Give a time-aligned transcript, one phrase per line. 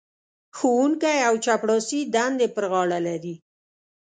[0.57, 3.35] ښوونکی او چپړاسي دندې پر غاړه لري.